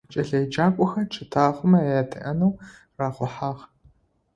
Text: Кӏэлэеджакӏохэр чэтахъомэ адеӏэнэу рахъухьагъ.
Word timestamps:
Кӏэлэеджакӏохэр 0.11 1.07
чэтахъомэ 1.13 1.79
адеӏэнэу 2.01 2.53
рахъухьагъ. 2.99 3.61